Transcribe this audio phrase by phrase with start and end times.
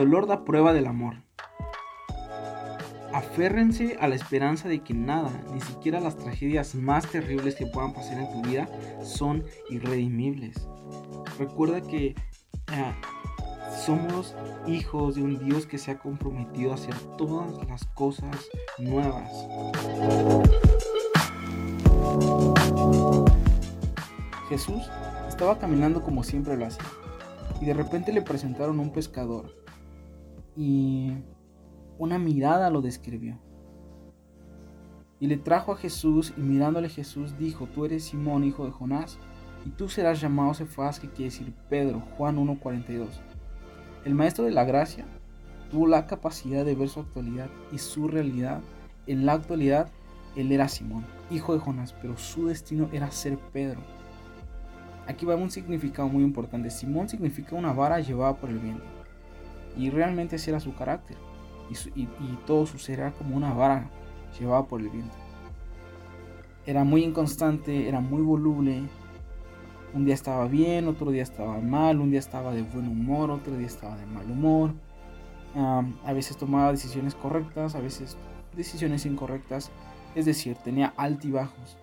[0.00, 1.16] dolor da prueba del amor.
[3.12, 7.92] Aférrense a la esperanza de que nada, ni siquiera las tragedias más terribles que puedan
[7.92, 8.66] pasar en tu vida,
[9.02, 10.66] son irredimibles.
[11.38, 12.14] Recuerda que
[12.72, 12.94] eh,
[13.84, 14.34] somos
[14.66, 19.30] hijos de un Dios que se ha comprometido a hacer todas las cosas nuevas.
[24.48, 24.90] Jesús
[25.28, 26.86] estaba caminando como siempre lo hacía
[27.60, 29.60] y de repente le presentaron un pescador
[30.60, 31.14] y
[31.98, 33.38] una mirada lo describió.
[35.18, 39.18] Y le trajo a Jesús y mirándole Jesús dijo, tú eres Simón, hijo de Jonás,
[39.64, 43.08] y tú serás llamado Cefás, que quiere decir Pedro, Juan 1.42.
[44.04, 45.06] El maestro de la gracia
[45.70, 48.60] tuvo la capacidad de ver su actualidad y su realidad.
[49.06, 49.88] En la actualidad,
[50.36, 53.80] él era Simón, hijo de Jonás, pero su destino era ser Pedro.
[55.06, 56.68] Aquí va un significado muy importante.
[56.68, 58.99] Simón significa una vara llevada por el viento.
[59.76, 61.16] Y realmente ese era su carácter
[61.96, 63.88] y, todo su ser era como una vara
[64.38, 65.14] llevada por el viento.
[66.66, 68.82] Era muy inconstante, era muy voluble.
[69.94, 73.56] Un día estaba bien, otro día estaba mal, un día estaba de buen humor, otro
[73.56, 74.74] día estaba de mal humor.
[75.54, 78.16] a veces tomaba decisiones correctas, a veces
[78.56, 79.70] decisiones incorrectas.
[80.14, 81.76] Es decir, tenía altibajos.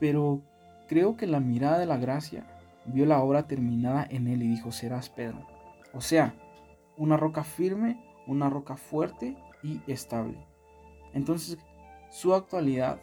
[0.00, 0.42] Pero
[0.88, 2.44] creo que la mirada de la gracia
[2.86, 5.46] vio la obra terminada en él y dijo, serás Pedro.
[5.94, 6.34] O sea,
[6.96, 10.46] una roca firme una roca fuerte y estable.
[11.12, 11.58] Entonces,
[12.10, 13.00] su actualidad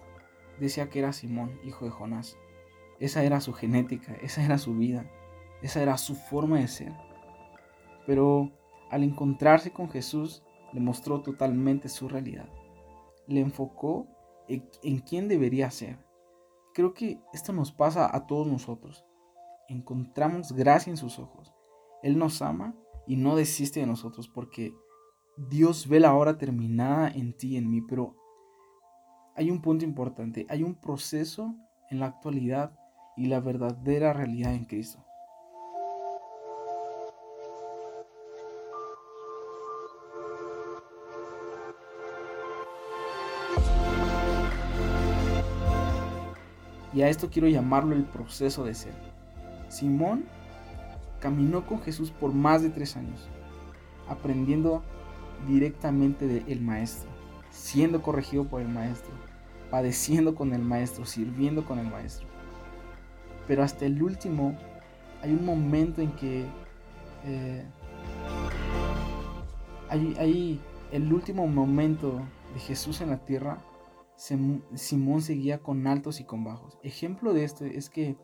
[0.60, 2.38] decía que era Simón, hijo de Jonás.
[3.00, 5.10] Esa era su genética, esa era su vida,
[5.62, 6.94] esa era su forma de ser.
[8.06, 8.52] Pero
[8.90, 12.50] al encontrarse con Jesús, le mostró totalmente su realidad.
[13.28, 14.08] Le enfocó
[14.48, 15.98] en, quién debería ser.
[16.74, 19.06] Creo que esto nos pasa a todos nosotros.
[19.70, 21.54] Encontramos gracia en sus ojos.
[22.02, 22.76] Él nos ama
[23.08, 24.74] y no desiste de nosotros porque
[25.38, 28.16] Dios ve la hora terminada en ti en mí, pero
[29.36, 31.56] hay un punto importante, hay un proceso
[31.90, 32.78] en la actualidad
[33.18, 35.04] y la verdadera realidad en Cristo.
[46.94, 48.94] Y a esto quiero llamarlo el proceso de ser.
[49.68, 50.26] Simón
[51.24, 53.30] caminó con Jesús por más de tres años,
[54.10, 54.84] aprendiendo
[55.48, 57.10] directamente del maestro,
[57.50, 59.14] siendo corregido por el maestro,
[59.72, 62.28] padeciendo con el maestro, sirviendo con el maestro.
[63.48, 64.58] Pero hasta el último
[65.22, 66.46] hay un momento en que
[67.24, 67.64] eh,
[69.90, 70.60] hay,
[70.92, 72.20] el último momento
[72.54, 73.60] de Jesús en la tierra,
[74.18, 76.78] Simón seguía con altos y con bajos.
[76.84, 78.18] Ejemplo de esto es que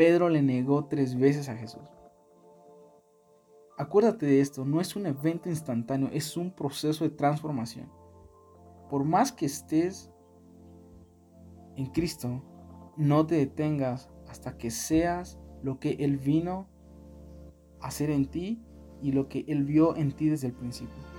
[0.00, 1.82] Pedro le negó tres veces a Jesús.
[3.76, 7.92] Acuérdate de esto, no es un evento instantáneo, es un proceso de transformación.
[8.88, 10.10] Por más que estés
[11.76, 12.42] en Cristo,
[12.96, 16.66] no te detengas hasta que seas lo que Él vino
[17.82, 18.64] a hacer en ti
[19.02, 21.09] y lo que Él vio en ti desde el principio.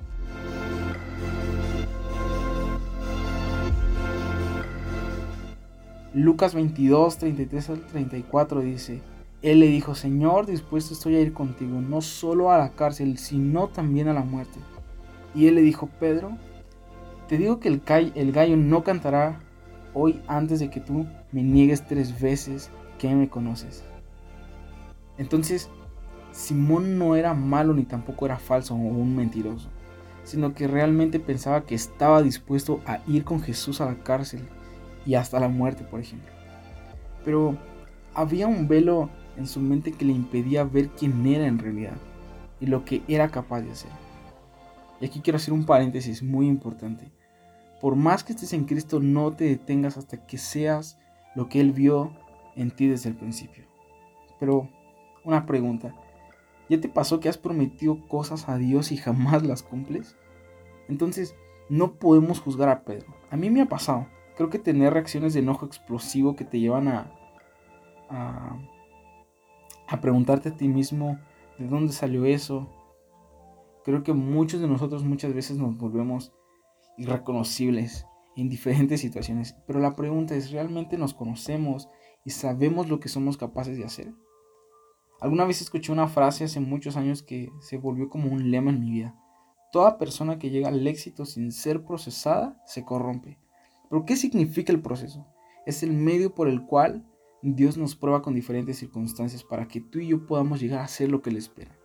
[6.14, 9.02] Lucas 22, 33 al 34 dice,
[9.42, 13.70] él le dijo, Señor, dispuesto estoy a ir contigo, no solo a la cárcel, sino
[13.70, 14.60] también a la muerte.
[15.34, 16.38] Y él le dijo, Pedro,
[17.30, 17.82] te digo que el,
[18.16, 19.40] el gallo no cantará
[19.94, 23.86] hoy antes de que tú me niegues tres veces que me conoces.
[25.18, 25.70] Entonces,
[26.34, 29.70] Simón no era malo ni tampoco era falso o un mentiroso,
[30.26, 34.42] sino que realmente pensaba que estaba dispuesto a ir con Jesús a la cárcel
[35.06, 36.32] y hasta la muerte, por ejemplo.
[37.26, 37.58] Pero
[38.14, 41.98] había un velo en su mente que le impedía ver quién era en realidad
[42.60, 43.92] y lo que era capaz de hacer.
[45.00, 47.12] Y aquí quiero hacer un paréntesis muy importante.
[47.82, 51.00] Por más que estés en Cristo, no te detengas hasta que seas
[51.36, 52.12] lo que Él vio
[52.56, 53.66] en ti desde el principio.
[54.40, 54.70] Pero,
[55.24, 55.96] una pregunta.
[56.70, 60.16] ¿Ya te pasó que has prometido cosas a Dios y jamás las cumples?
[60.88, 61.36] Entonces,
[61.70, 63.16] no podemos juzgar a Pedro.
[63.32, 64.08] A mí me ha pasado.
[64.42, 67.12] Creo que tener reacciones de enojo explosivo que te llevan a,
[68.10, 68.58] a
[69.92, 71.20] a preguntarte a ti mismo
[71.60, 72.70] de dónde salió eso.
[73.84, 76.32] Creo que muchos de nosotros muchas veces nos volvemos
[76.98, 78.06] irreconocibles
[78.38, 79.54] en diferentes situaciones.
[79.68, 81.90] Pero la pregunta es, ¿realmente nos conocemos
[82.24, 84.14] y sabemos lo que somos capaces de hacer?
[85.20, 88.80] Alguna vez escuché una frase hace muchos años que se volvió como un lema en
[88.80, 89.16] mi vida.
[89.74, 93.41] Toda persona que llega al éxito sin ser procesada se corrompe.
[93.92, 95.28] ¿Pero qué significa el proceso?
[95.66, 97.06] Es el medio por el cual
[97.42, 101.12] Dios nos prueba con diferentes circunstancias para que tú y yo podamos llegar a ser
[101.12, 101.78] lo que Él espera.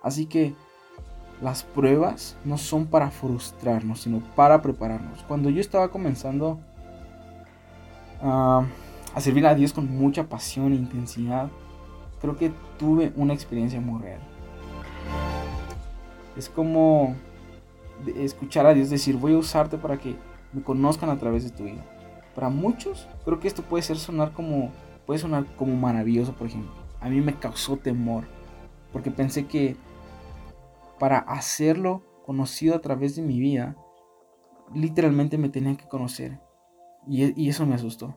[0.00, 0.54] Así que
[1.42, 5.24] las pruebas no son para frustrarnos, sino para prepararnos.
[5.24, 6.60] Cuando yo estaba comenzando
[8.22, 8.64] a
[9.18, 11.50] servir a Dios con mucha pasión e intensidad,
[12.20, 14.20] creo que tuve una experiencia muy real.
[16.36, 17.16] Es como
[18.14, 20.14] escuchar a Dios decir, voy a usarte para que
[20.52, 21.84] me conozcan a través de tu vida.
[22.34, 24.70] Para muchos, creo que esto puede ser sonar como,
[25.06, 26.72] puede sonar como maravilloso, por ejemplo.
[27.00, 28.24] A mí me causó temor,
[28.92, 29.76] porque pensé que
[30.98, 33.76] para hacerlo conocido a través de mi vida,
[34.74, 36.40] literalmente me tenían que conocer.
[37.06, 38.14] Y, eso me asustó.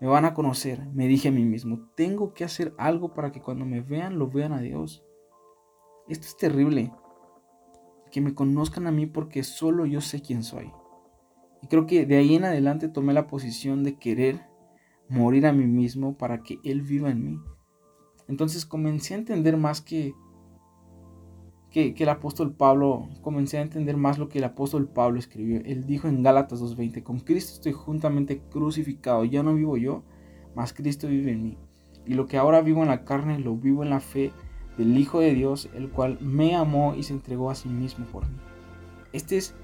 [0.00, 3.40] Me van a conocer, me dije a mí mismo, tengo que hacer algo para que
[3.40, 5.04] cuando me vean lo vean a Dios.
[6.08, 6.92] Esto es terrible.
[8.10, 10.72] Que me conozcan a mí porque solo yo sé quién soy.
[11.62, 14.42] Y creo que de ahí en adelante tomé la posición de querer
[15.08, 17.40] morir a mí mismo para que Él viva en mí.
[18.28, 20.14] Entonces comencé a entender más que
[21.70, 25.60] que, el apóstol Pablo, comencé a entender más lo que el apóstol Pablo escribió.
[25.64, 30.02] Él dijo en Gálatas 2.20, con Cristo estoy juntamente crucificado, ya no vivo yo,
[30.54, 31.58] mas Cristo vive en mí.
[32.06, 34.32] Y lo que ahora vivo en la carne, lo vivo en la fe
[34.78, 38.26] del Hijo de Dios, el cual me amó y se entregó a sí mismo por
[38.26, 38.36] mí.
[39.12, 39.54] Este es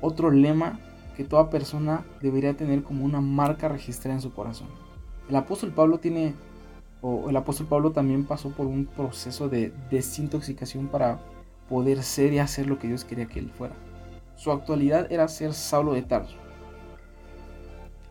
[0.00, 0.80] otro lema
[1.16, 4.68] que toda persona debería tener como una marca registrada en su corazón.
[5.28, 6.34] El apóstol Pablo tiene
[7.06, 11.20] o el apóstol Pablo también pasó por un proceso de desintoxicación para
[11.68, 13.74] poder ser y hacer lo que Dios quería que él fuera.
[14.36, 16.36] Su actualidad era ser Saulo de Tarso.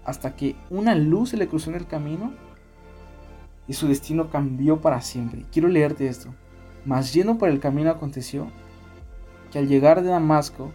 [0.05, 2.33] Hasta que una luz se le cruzó en el camino
[3.67, 5.43] y su destino cambió para siempre.
[5.51, 6.33] Quiero leerte esto.
[6.85, 8.47] Mas yendo por el camino aconteció
[9.51, 10.71] que al llegar de Damasco,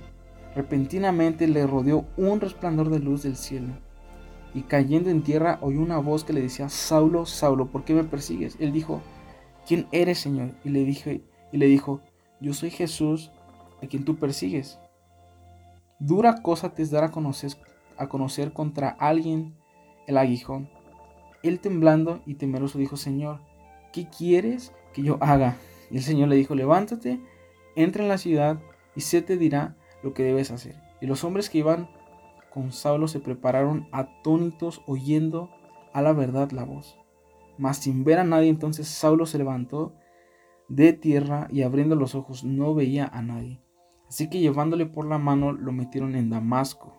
[0.58, 3.74] repentinamente le rodeó un resplandor de luz del cielo
[4.54, 8.02] y cayendo en tierra oyó una voz que le decía, Saulo, Saulo, ¿por qué me
[8.02, 8.56] persigues?
[8.58, 9.00] Él dijo,
[9.68, 10.50] ¿quién eres, Señor?
[10.64, 11.22] Y le, dije,
[11.52, 12.00] y le dijo,
[12.40, 13.30] yo soy Jesús,
[13.80, 14.80] a quien tú persigues.
[16.00, 17.52] Dura cosa te es dar a conocer,
[17.96, 19.54] a conocer contra alguien
[20.08, 20.68] el aguijón.
[21.44, 23.40] Él temblando y temeroso dijo, Señor,
[23.92, 25.56] ¿qué quieres que yo haga?
[25.88, 27.20] Y el Señor le dijo, levántate,
[27.76, 28.58] entra en la ciudad
[28.96, 30.80] y se te dirá lo que debes hacer.
[31.00, 31.88] Y los hombres que iban
[32.50, 35.50] con Saulo se prepararon atónitos oyendo
[35.92, 36.98] a la verdad la voz.
[37.56, 39.94] Mas sin ver a nadie entonces Saulo se levantó
[40.68, 43.60] de tierra y abriendo los ojos no veía a nadie.
[44.08, 46.96] Así que llevándole por la mano lo metieron en Damasco,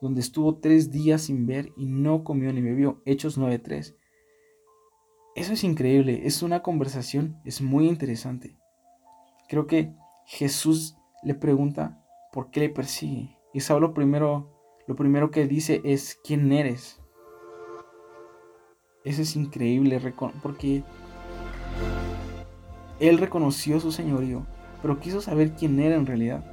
[0.00, 3.02] donde estuvo tres días sin ver y no comió ni bebió.
[3.04, 3.96] Hechos 9.3.
[5.36, 8.56] Eso es increíble, es una conversación, es muy interesante.
[9.48, 12.02] Creo que Jesús le pregunta
[12.36, 13.34] por qué le persigue.
[13.54, 14.52] Y Saulo primero
[14.86, 17.00] lo primero que dice es quién eres.
[19.04, 19.98] Eso es increíble
[20.42, 20.84] porque
[23.00, 24.46] él reconoció su señorío,
[24.82, 26.44] pero quiso saber quién era en realidad.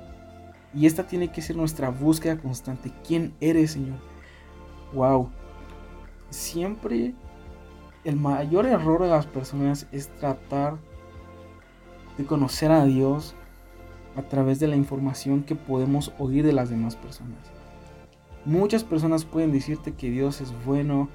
[0.73, 2.89] Y esta tiene que ser nuestra búsqueda constante.
[3.05, 3.99] ¿Quién eres, Señor?
[4.93, 5.31] Wow.
[6.29, 7.13] Siempre
[8.05, 10.77] el mayor error de las personas es tratar
[12.17, 13.35] de conocer a Dios
[14.15, 17.51] a través de la información que podemos oír de las demás personas.
[18.45, 21.09] Muchas personas pueden decirte que Dios es bueno,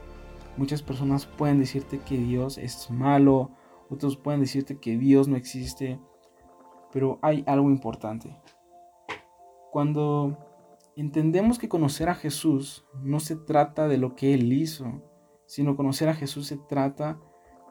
[0.56, 3.50] muchas personas pueden decirte que Dios es malo,
[3.90, 6.00] otros pueden decirte que Dios no existe,
[6.92, 8.36] pero hay algo importante.
[9.70, 10.38] Cuando
[10.96, 15.02] entendemos que conocer a Jesús no se trata de lo que Él hizo,
[15.46, 17.20] sino conocer a Jesús se trata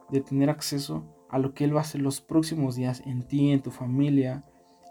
[0.10, 3.52] de tener acceso a lo que Él va a hacer los próximos días en ti,
[3.52, 4.46] en tu familia,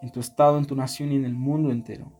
[0.06, 2.12] en tu estado, en tu nación y en el mundo entero.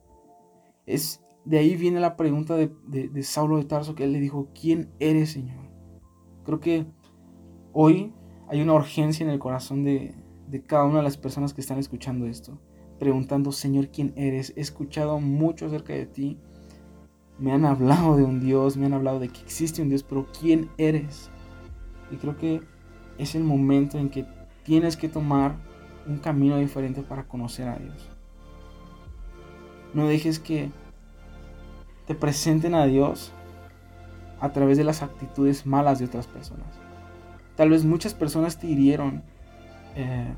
[0.85, 4.89] Es de ahí viene la pregunta de, Saulo de Tarso que él le dijo, ¿quién
[4.99, 5.65] eres Señor?
[6.43, 6.85] Creo que
[7.71, 8.13] hoy
[8.49, 10.13] hay una urgencia en el corazón de,
[10.49, 12.59] de cada una de las personas que están escuchando esto,
[12.99, 14.51] preguntando, Señor, ¿quién eres?
[14.57, 16.37] He escuchado mucho acerca de ti,
[17.39, 20.27] me han hablado de un Dios, me han hablado de que existe un Dios, pero
[20.37, 21.29] ¿quién eres?
[22.11, 22.59] Y creo que
[23.17, 24.25] es el momento en que
[24.63, 25.55] tienes que tomar
[26.07, 28.09] un camino diferente para conocer a Dios.
[29.93, 30.71] No dejes que
[32.05, 33.33] te presenten a Dios
[34.39, 36.67] a través de las actitudes malas de otras personas.
[37.55, 39.23] Tal vez muchas personas te hirieron.
[39.95, 40.33] Eh,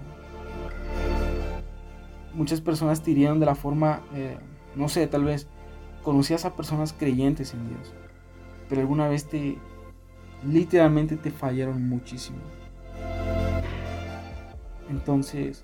[2.34, 4.38] muchas personas te hirieron de la forma, eh,
[4.76, 5.48] no sé, tal vez
[6.04, 7.94] conocías a personas creyentes en Dios.
[8.70, 9.58] Pero alguna vez te,
[10.48, 12.40] literalmente te fallaron muchísimo.
[14.89, 15.63] Entonces,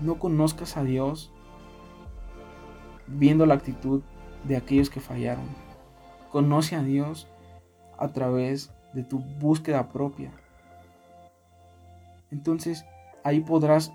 [0.00, 1.32] no conozcas a Dios
[3.06, 4.02] viendo la actitud
[4.44, 5.44] de aquellos que fallaron.
[6.30, 7.28] Conoce a Dios
[7.98, 10.32] a través de tu búsqueda propia.
[12.30, 12.84] Entonces
[13.24, 13.92] ahí podrás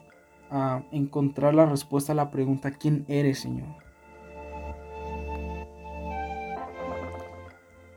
[0.49, 3.67] a encontrar la respuesta a la pregunta, ¿quién eres, Señor?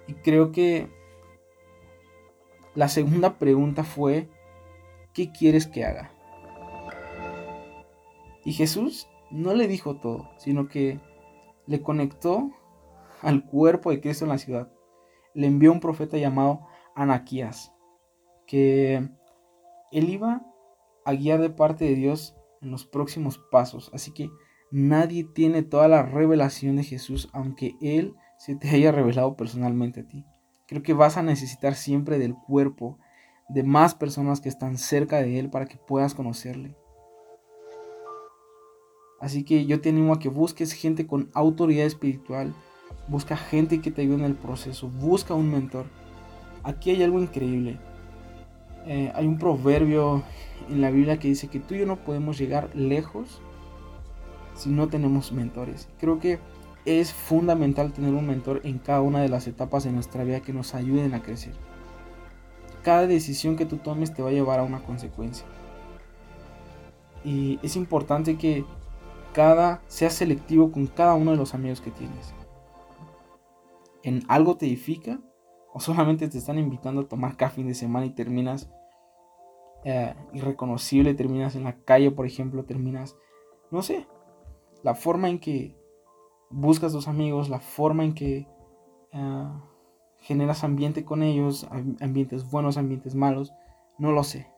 [0.09, 0.89] Y creo que
[2.75, 4.29] la segunda pregunta fue,
[5.13, 6.11] ¿qué quieres que haga?
[8.45, 11.01] Y Jesús no le dijo todo, sino que
[11.67, 12.51] le conectó
[13.23, 14.73] al cuerpo de Cristo en la ciudad.
[15.35, 17.73] Le envió un profeta llamado Anaquías,
[18.47, 19.09] que
[19.91, 20.43] él iba
[21.05, 23.91] a guiar de parte de Dios en los próximos pasos.
[23.93, 24.31] Así que
[24.71, 30.09] nadie tiene toda la revelación de Jesús, aunque Él se te haya revelado personalmente a
[30.09, 30.25] ti.
[30.67, 32.99] Creo que vas a necesitar siempre del cuerpo
[33.49, 36.77] de más personas que están cerca de Él para que puedas conocerle.
[39.21, 42.55] Así que yo te animo a que busques gente con autoridad espiritual,
[43.07, 45.85] busca gente que te ayude en el proceso, busca un mentor.
[46.63, 47.79] Aquí hay algo increíble.
[48.87, 50.23] Eh, hay un proverbio
[50.71, 53.43] en la Biblia que dice que tú y yo no podemos llegar lejos
[54.55, 55.89] si no tenemos mentores.
[55.99, 56.39] Creo que
[56.87, 60.55] es fundamental tener un mentor en cada una de las etapas de nuestra vida que
[60.55, 61.53] nos ayuden a crecer.
[62.83, 65.45] Cada decisión que tú tomes te va a llevar a una consecuencia.
[67.23, 68.65] Y es importante que
[69.33, 72.35] cada seas selectivo con cada uno de los amigos que tienes.
[74.03, 75.21] ¿En algo te edifica?
[75.73, 78.71] ¿O solamente te están invitando a tomar café fin de semana y terminas
[79.85, 83.17] eh, irreconocible, terminas en la calle, por ejemplo, terminas,
[83.71, 84.07] no sé,
[84.83, 85.75] la forma en que
[86.51, 88.47] buscas tus amigos, la forma en que
[89.13, 89.49] eh,
[90.19, 91.67] generas ambiente con ellos,
[92.01, 93.53] ambientes buenos, ambientes malos,
[93.99, 94.49] no lo sé.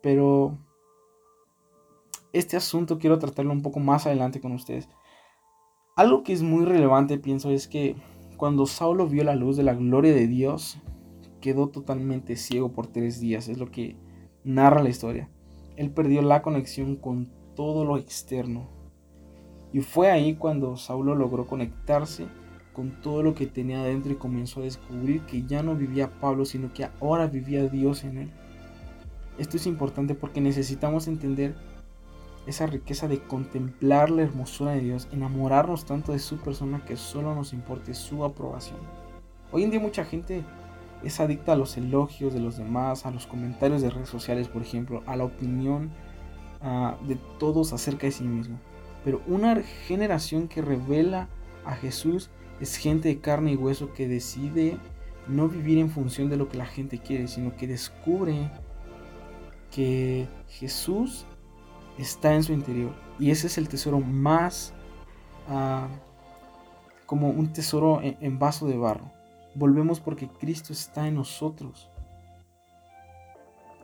[0.00, 0.58] Pero
[2.38, 4.88] este asunto quiero tratarlo un poco más adelante con ustedes.
[5.96, 7.96] Algo que es muy relevante, pienso, es que
[8.36, 10.78] cuando Saulo vio la luz de la gloria de Dios,
[11.40, 13.96] quedó totalmente ciego por tres días, es lo que
[14.44, 15.30] narra la historia.
[15.76, 18.68] Él perdió la conexión con todo lo externo.
[19.72, 22.26] Y fue ahí cuando Saulo logró conectarse
[22.74, 26.44] con todo lo que tenía adentro y comenzó a descubrir que ya no vivía Pablo,
[26.44, 28.30] sino que ahora vivía Dios en él.
[29.38, 31.54] Esto es importante porque necesitamos entender
[32.46, 37.34] esa riqueza de contemplar la hermosura de Dios, enamorarnos tanto de su persona que solo
[37.34, 38.78] nos importe su aprobación.
[39.52, 40.44] Hoy en día mucha gente
[41.02, 44.62] es adicta a los elogios de los demás, a los comentarios de redes sociales, por
[44.62, 45.90] ejemplo, a la opinión
[47.06, 48.58] de todos acerca de sí mismo.
[49.04, 51.28] Pero una generación que revela
[51.64, 54.78] a Jesús es gente de carne y hueso que decide
[55.28, 58.50] no vivir en función de lo que la gente quiere, sino que descubre
[59.70, 61.26] que Jesús
[61.98, 62.92] está en su interior.
[63.18, 64.74] Y ese es el tesoro más
[65.48, 65.88] ah,
[67.06, 69.10] como un tesoro en vaso de barro.
[69.54, 71.90] Volvemos porque Cristo está en nosotros.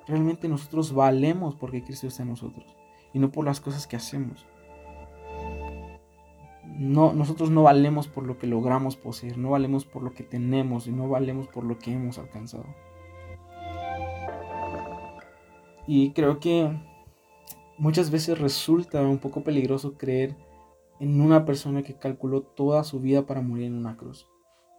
[0.07, 2.67] Realmente nosotros valemos porque Cristo está en nosotros
[3.13, 4.45] y no por las cosas que hacemos.
[6.65, 10.87] No, nosotros no valemos por lo que logramos poseer, no valemos por lo que tenemos
[10.87, 12.67] y no valemos por lo que hemos alcanzado.
[15.87, 16.75] Y creo que
[17.83, 20.37] muchas veces resulta un poco peligroso creer
[21.01, 24.29] en una persona que calculó toda su vida para morir en una cruz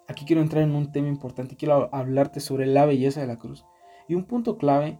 [0.07, 1.55] aquí quiero entrar en un tema importante.
[1.55, 3.65] Quiero hablarte sobre la belleza de la cruz.
[4.07, 4.99] Y un punto clave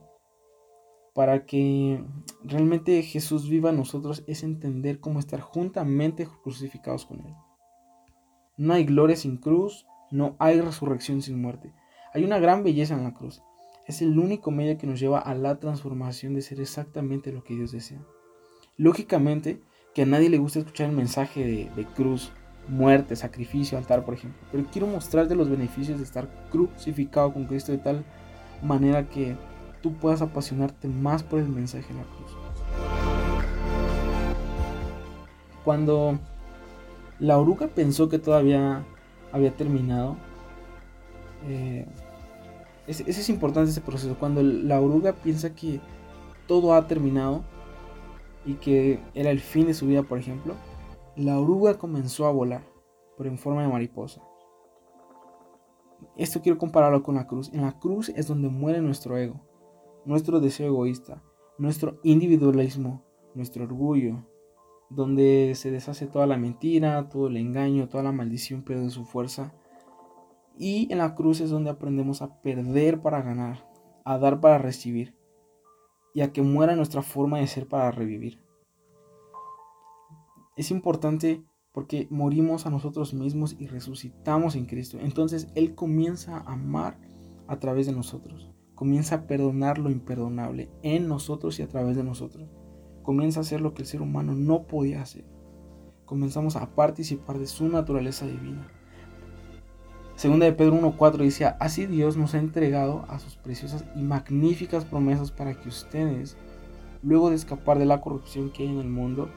[1.14, 2.04] para que
[2.44, 7.34] realmente Jesús viva en nosotros es entender cómo estar juntamente crucificados con Él.
[8.58, 11.74] No hay gloria sin cruz, no hay resurrección sin muerte.
[12.14, 13.44] Hay una gran belleza en la cruz.
[13.86, 17.54] Es el único medio que nos lleva a la transformación de ser exactamente lo que
[17.54, 18.02] Dios desea.
[18.78, 19.62] Lógicamente,
[19.94, 22.32] que a nadie le gusta escuchar el mensaje de, cruz,
[22.70, 24.40] muerte, sacrificio, altar, por ejemplo.
[24.52, 28.06] Pero quiero mostrarte los beneficios de estar crucificado con Cristo de tal
[28.62, 29.36] manera que
[29.82, 32.32] tú puedas apasionarte más por el mensaje de la cruz.
[35.66, 36.20] Cuando
[37.20, 38.86] la oruga pensó que todavía
[39.34, 40.16] había terminado,
[41.48, 41.86] eh,
[42.88, 44.18] ese, es importante ese proceso.
[44.20, 45.80] Cuando la oruga piensa que
[46.48, 47.44] todo ha terminado
[48.46, 50.56] y que era el fin de su vida, por ejemplo,
[51.16, 52.64] la oruga comenzó a volar,
[53.18, 54.22] pero en forma de mariposa.
[56.18, 57.52] Esto quiero compararlo con la cruz.
[57.54, 59.42] En la cruz es donde muere nuestro ego,
[60.06, 61.24] nuestro deseo egoísta,
[61.58, 64.28] nuestro individualismo, nuestro orgullo,
[64.90, 69.54] donde se deshace toda la mentira, todo el engaño, toda la maldición pierde su fuerza.
[70.58, 73.68] Y en la cruz es donde aprendemos a perder para ganar,
[74.06, 75.16] a dar para recibir,
[76.14, 78.44] y a que muera nuestra forma de ser para revivir
[80.56, 85.00] es importante porque morimos a nosotros mismos y resucitamos en Cristo.
[85.02, 87.00] Entonces Él comienza a amar
[87.48, 88.50] a través de nosotros.
[88.76, 92.50] comienza a perdonar lo imperdonable en nosotros y a través de nosotros.
[93.04, 95.26] Comienza a hacer lo que el ser humano no podía hacer.
[96.06, 98.68] Comenzamos a participar de su naturaleza divina.
[100.16, 104.86] Segunda de Pedro 1.4 dice, así Dios nos ha entregado a sus preciosas y magníficas
[104.86, 106.38] promesas para que ustedes,
[107.02, 109.30] luego de escapar de la corrupción que hay en el mundo,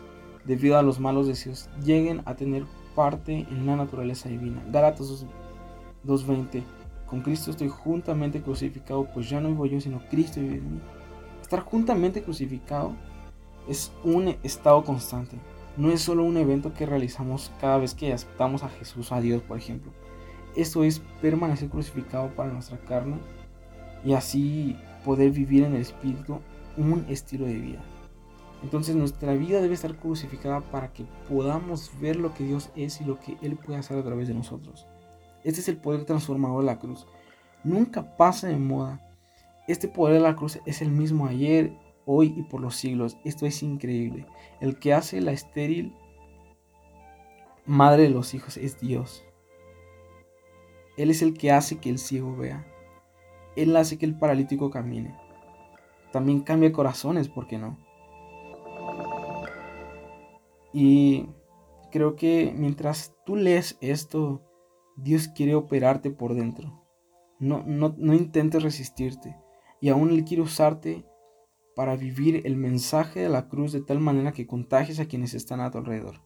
[0.45, 2.65] debido a los malos deseos, lleguen a tener
[2.95, 4.63] parte en la naturaleza divina.
[4.71, 5.27] Gálatas
[6.05, 6.63] 2.20
[7.07, 10.81] Con Cristo estoy juntamente crucificado, pues ya no vivo yo, sino Cristo vive en mí.
[11.41, 12.95] Estar juntamente crucificado
[13.67, 15.39] es un estado constante.
[15.77, 19.43] No es solo un evento que realizamos cada vez que aceptamos a Jesús, a Dios,
[19.43, 19.93] por ejemplo.
[20.57, 23.19] Esto es permanecer crucificado para nuestra carne
[24.05, 26.41] y así poder vivir en el Espíritu
[26.77, 27.85] un estilo de vida.
[28.63, 33.05] Entonces nuestra vida debe estar crucificada para que podamos ver lo que Dios es y
[33.05, 34.87] lo que Él puede hacer a través de nosotros.
[35.45, 37.07] Este es el poder transformador de la cruz.
[37.63, 39.01] Nunca pasa de moda.
[39.69, 41.73] Este poder de la cruz es el mismo ayer,
[42.07, 43.19] hoy y por los siglos.
[43.25, 44.27] Esto es increíble.
[44.61, 45.95] El que hace la estéril
[47.67, 49.25] madre de los hijos es Dios.
[50.97, 52.67] Él es el que hace que el ciego vea.
[53.57, 55.17] Él hace que el paralítico camine.
[56.13, 57.79] También cambia corazones, ¿por qué no?
[60.73, 61.29] Y
[61.91, 64.43] creo que mientras tú lees esto,
[64.97, 66.83] Dios quiere operarte por dentro.
[67.39, 69.37] No, no, no intentes resistirte.
[69.81, 71.05] Y aún Él quiere usarte
[71.75, 75.61] para vivir el mensaje de la cruz de tal manera que contagies a quienes están
[75.61, 76.23] a tu alrededor.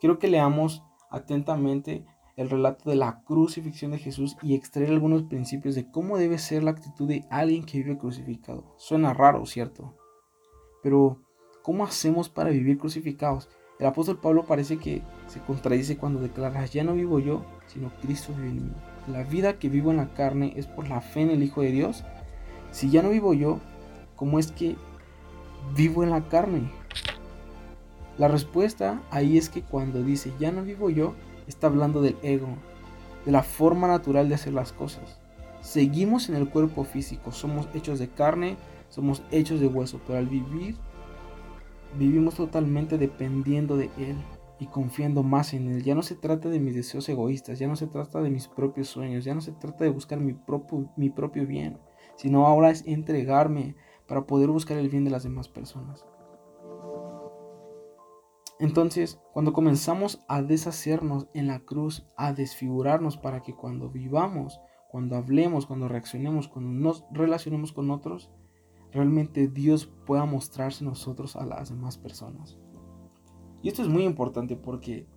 [0.00, 2.04] Quiero que leamos atentamente
[2.36, 6.62] el relato de la crucifixión de Jesús y extraer algunos principios de cómo debe ser
[6.62, 8.74] la actitud de alguien que vive crucificado.
[8.78, 9.94] Suena raro, ¿cierto?
[10.82, 11.20] Pero,
[11.62, 13.48] ¿cómo hacemos para vivir crucificados?
[13.78, 18.32] El apóstol Pablo parece que se contradice cuando declara, ya no vivo yo, sino Cristo
[18.36, 18.72] vive en mí.
[19.08, 21.72] La vida que vivo en la carne es por la fe en el Hijo de
[21.72, 22.04] Dios.
[22.70, 23.60] Si ya no vivo yo,
[24.16, 24.76] ¿cómo es que
[25.74, 26.70] vivo en la carne?
[28.18, 31.14] La respuesta ahí es que cuando dice, ya no vivo yo,
[31.46, 32.48] está hablando del ego,
[33.24, 35.20] de la forma natural de hacer las cosas.
[35.60, 38.56] Seguimos en el cuerpo físico, somos hechos de carne,
[38.88, 40.76] somos hechos de hueso, pero al vivir
[41.98, 44.16] vivimos totalmente dependiendo de Él
[44.58, 45.82] y confiando más en Él.
[45.82, 48.88] Ya no se trata de mis deseos egoístas, ya no se trata de mis propios
[48.88, 51.78] sueños, ya no se trata de buscar mi propio, mi propio bien,
[52.16, 53.76] sino ahora es entregarme
[54.06, 56.04] para poder buscar el bien de las demás personas.
[58.62, 65.16] Entonces, cuando comenzamos a deshacernos en la cruz, a desfigurarnos para que cuando vivamos, cuando
[65.16, 68.30] hablemos, cuando reaccionemos, cuando nos relacionemos con otros,
[68.92, 72.56] realmente Dios pueda mostrarse nosotros a las demás personas.
[73.62, 75.08] Y esto es muy importante porque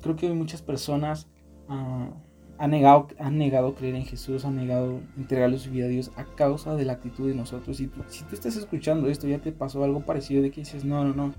[0.00, 1.28] creo que muchas personas
[1.68, 2.14] ah,
[2.60, 6.24] han, negado, han negado creer en Jesús, han negado entregarle su vida a Dios a
[6.24, 7.80] causa de la actitud de nosotros.
[7.80, 11.02] Y si tú estás escuchando esto, ya te pasó algo parecido de que dices, no,
[11.02, 11.34] no, no,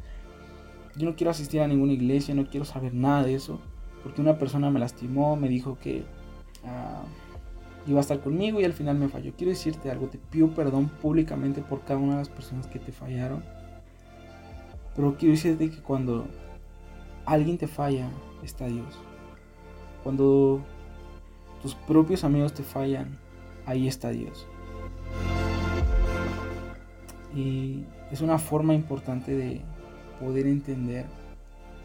[0.98, 3.62] yo no quiero asistir a ninguna iglesia, no quiero saber nada de eso,
[4.02, 6.04] porque una persona me lastimó, me dijo que...
[6.66, 7.04] Ah,
[7.88, 9.34] iba a estar conmigo y al final me falló.
[9.36, 12.92] Quiero decirte algo, te pido perdón públicamente por cada una de las personas que te
[12.92, 13.44] fallaron.
[14.96, 16.28] Pero quiero decirte que cuando
[17.26, 18.10] alguien te falla,
[18.44, 19.00] está Dios.
[20.04, 20.64] Cuando
[21.62, 23.17] tus propios amigos te fallan,
[23.65, 24.47] ahí está Dios.
[27.36, 29.62] Y es una forma importante de
[30.19, 31.06] poder entender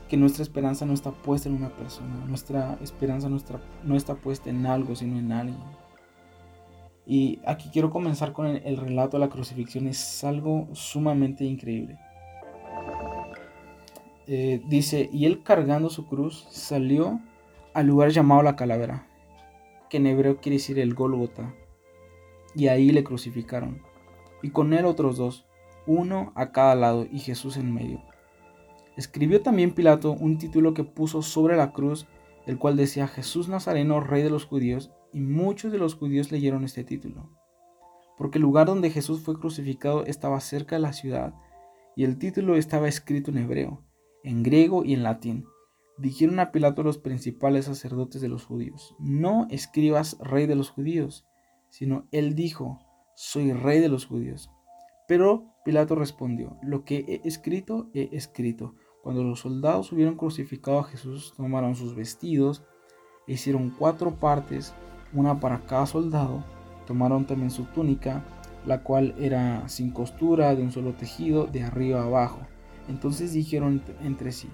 [0.09, 3.39] que nuestra esperanza no está puesta en una persona, nuestra esperanza no
[3.85, 5.59] no está puesta en algo, sino en alguien.
[7.07, 9.87] Y aquí quiero comenzar con el, relato de la crucifixión.
[9.87, 11.99] Es algo sumamente increíble.
[14.27, 17.21] Eh, dice, y él cargando su cruz salió
[17.75, 19.07] al lugar llamado la calavera,
[19.97, 21.55] en hebreo quiere decir el Gólgota,
[22.55, 23.83] y ahí le crucificaron,
[24.43, 25.47] y con él otros dos,
[25.87, 28.03] uno a cada lado y Jesús en medio.
[28.97, 32.07] Escribió también Pilato un título que puso sobre la cruz,
[32.47, 36.65] el cual decía Jesús Nazareno, rey de los judíos, y muchos de los judíos leyeron
[36.65, 37.31] este título,
[38.17, 41.35] porque el lugar donde Jesús fue crucificado estaba cerca de la ciudad,
[41.95, 43.83] y el título estaba escrito en hebreo,
[44.23, 45.47] en griego y en latín.
[45.99, 51.27] Dijeron a Pilato los principales sacerdotes de los judíos, no escribas rey de los judíos,
[51.71, 52.79] sino él dijo,
[53.15, 54.51] soy rey de los judíos.
[55.09, 58.75] Pero Pilato respondió, lo que he escrito, he escrito.
[59.03, 62.65] Cuando los soldados hubieron crucificado a Jesús, tomaron sus vestidos,
[63.27, 64.75] e hicieron cuatro partes
[65.13, 66.45] una para cada soldado.
[66.87, 68.25] Tomaron también su túnica,
[68.67, 72.41] la cual era sin costura, de un solo tejido, de arriba a abajo.
[72.89, 74.49] Entonces dijeron entre sí,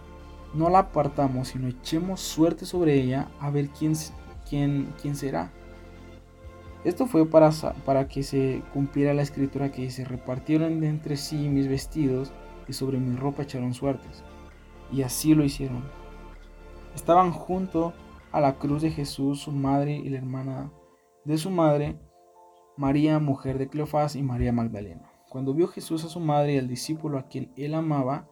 [0.54, 3.94] no la apartamos, sino echemos suerte sobre ella a ver quién,
[4.48, 5.50] quién, quién será.
[6.84, 7.50] Esto fue para,
[7.84, 12.32] para que se cumpliera la escritura que dice, repartieron entre sí mis vestidos
[12.66, 14.24] y sobre mi ropa echaron suertes.
[14.90, 15.84] Y así lo hicieron.
[16.94, 17.92] Estaban junto
[18.32, 20.72] a la cruz de Jesús su madre y la hermana
[21.24, 21.98] de su madre,
[22.76, 25.12] María, mujer de Cleofás, y María Magdalena.
[25.28, 28.28] Cuando vio Jesús a su madre y al discípulo a quien él amaba,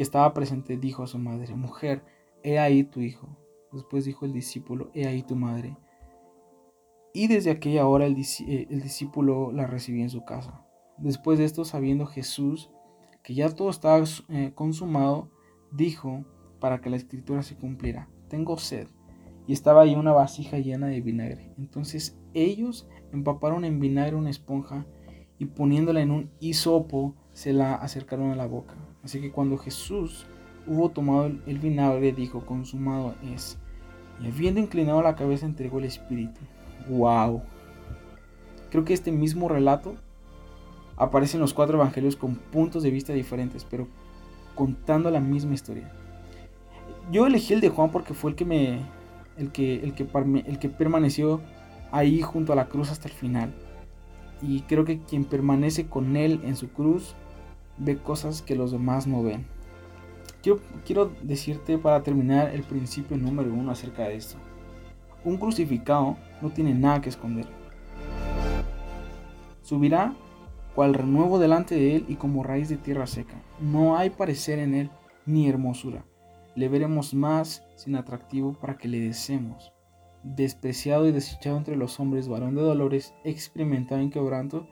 [0.00, 2.02] que estaba presente, dijo a su madre, mujer,
[2.42, 3.36] he ahí tu hijo.
[3.70, 5.76] Después dijo el discípulo, he ahí tu madre.
[7.12, 10.64] Y desde aquella hora el, eh, discípulo la recibió en su casa.
[10.96, 12.70] Después de esto, sabiendo Jesús
[13.22, 15.28] que ya todo estaba eh, consumado,
[15.70, 16.24] dijo,
[16.60, 18.88] para que la escritura se cumpliera, tengo sed.
[19.46, 21.52] Y estaba ahí una vasija llena de vinagre.
[21.58, 24.86] Entonces ellos empaparon en vinagre una esponja
[25.36, 28.78] y poniéndola en un hisopo se la acercaron a la boca.
[29.04, 30.26] Así que cuando Jesús
[30.66, 33.58] hubo tomado el vinagre, dijo, consumado es.
[34.22, 36.40] Y habiendo inclinado la cabeza, entregó el espíritu.
[36.88, 37.42] ¡Wow!
[38.70, 39.96] Creo que este mismo relato
[40.96, 43.88] aparece en los cuatro evangelios con puntos de vista diferentes, pero
[44.54, 45.90] contando la misma historia.
[47.10, 48.80] Yo elegí el de Juan porque fue el que me.
[49.38, 50.06] el que, el que,
[50.46, 51.40] el que permaneció
[51.90, 53.54] ahí junto a la cruz hasta el final.
[54.42, 57.14] Y creo que quien permanece con él en su cruz
[57.80, 59.44] ve cosas que los demás no ven.
[60.42, 64.38] Quiero, quiero decirte para terminar el principio número uno acerca de esto.
[65.24, 67.46] Un crucificado no tiene nada que esconder.
[69.62, 70.14] Subirá
[70.74, 73.42] cual renuevo delante de él y como raíz de tierra seca.
[73.60, 74.90] No hay parecer en él
[75.26, 76.04] ni hermosura.
[76.54, 79.72] Le veremos más sin atractivo para que le deseemos
[80.22, 84.66] despreciado y desechado entre los hombres, varón de dolores, experimentado en quebranto,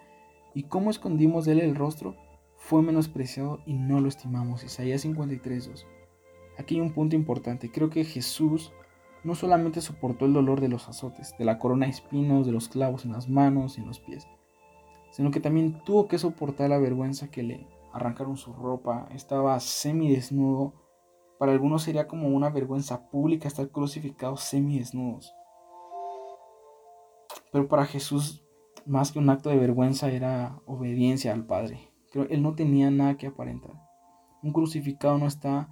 [0.55, 2.17] y cómo escondimos de él el rostro,
[2.59, 4.65] fue menospreciado y no lo estimamos.
[4.65, 5.87] Isaías 53.2.
[6.59, 7.71] Aquí hay un punto importante.
[7.71, 8.73] Creo que Jesús
[9.25, 12.69] no solamente soportó el dolor de los azotes, de la corona de espinos, de los
[12.69, 14.27] clavos en las manos y en los pies,
[15.11, 20.75] sino que también tuvo que soportar la vergüenza que le arrancaron su ropa, estaba semidesnudo.
[21.39, 25.33] Para algunos sería como una vergüenza pública estar crucificados semidesnudos.
[27.53, 28.45] Pero para Jesús,
[28.85, 31.88] más que un acto de vergüenza, era obediencia al Padre.
[32.15, 33.73] Él no tenía nada que aparentar.
[34.43, 35.69] Un crucificado no está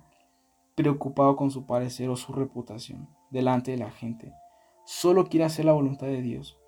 [0.74, 4.32] preocupado con su parecer o su reputación delante de la gente.
[4.84, 6.58] Solo quiere hacer la voluntad de Dios.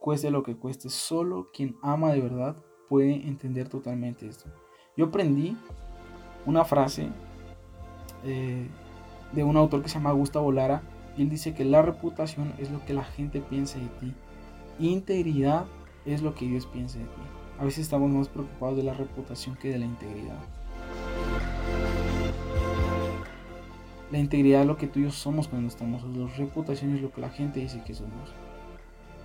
[0.00, 0.88] Cueste lo que cueste.
[0.88, 2.56] Solo quien ama de verdad
[2.88, 4.50] puede entender totalmente esto.
[4.96, 5.56] Yo aprendí
[6.46, 7.10] una frase
[8.24, 8.68] eh,
[9.32, 10.82] de un autor que se llama Gustavo Lara.
[11.16, 14.14] Y él dice que la reputación es lo que la gente piensa de ti
[14.78, 15.64] Integridad
[16.04, 17.20] es lo que Dios piensa de ti.
[17.58, 20.38] A veces estamos más preocupados de la reputación que de la integridad.
[24.10, 26.04] La integridad es lo que tú y yo somos cuando estamos.
[26.04, 28.34] La reputación es lo que la gente dice que somos.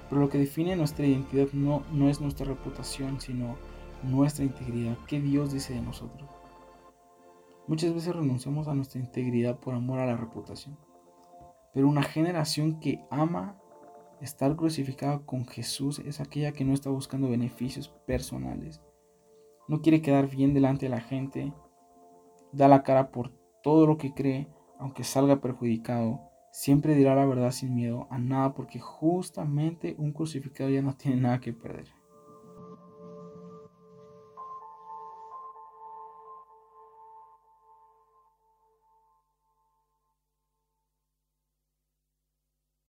[0.10, 3.58] Pero lo que define nuestra identidad no, no es nuestra reputación, sino
[4.04, 4.98] nuestra integridad.
[5.08, 6.30] ¿Qué Dios dice de nosotros?
[7.68, 10.78] Muchas veces renunciamos a nuestra integridad por amor a la reputación.
[11.74, 13.61] Pero una generación que ama
[14.22, 18.80] Estar crucificado con Jesús es aquella que no está buscando beneficios personales.
[19.68, 21.52] No quiere quedar bien delante de la gente.
[22.52, 23.32] Da la cara por
[23.64, 26.22] todo lo que cree, aunque salga perjudicado.
[26.52, 31.20] Siempre dirá la verdad sin miedo a nada porque justamente un crucificado ya no tiene
[31.20, 31.88] nada que perder.